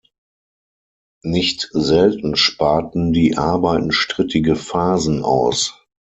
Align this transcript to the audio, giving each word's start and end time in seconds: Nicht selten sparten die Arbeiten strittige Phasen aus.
Nicht 1.23 1.69
selten 1.73 2.35
sparten 2.35 3.13
die 3.13 3.37
Arbeiten 3.37 3.91
strittige 3.91 4.55
Phasen 4.55 5.21
aus. 5.23 5.79